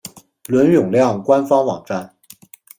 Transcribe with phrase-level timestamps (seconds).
[0.47, 2.15] 伦永亮官方网站